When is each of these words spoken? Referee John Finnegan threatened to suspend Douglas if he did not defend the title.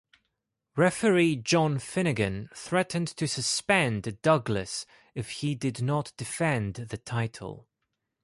Referee 0.75 1.35
John 1.35 1.77
Finnegan 1.77 2.49
threatened 2.55 3.07
to 3.09 3.27
suspend 3.27 4.19
Douglas 4.23 4.87
if 5.13 5.29
he 5.29 5.53
did 5.53 5.83
not 5.83 6.11
defend 6.17 6.73
the 6.89 6.97
title. 6.97 7.69